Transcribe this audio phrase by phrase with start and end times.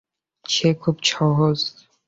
[0.45, 1.59] সে খুব সহজ।